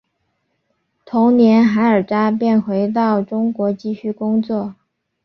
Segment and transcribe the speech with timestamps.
[1.05, 4.73] 同年韩尔礼便回到中国继续工作。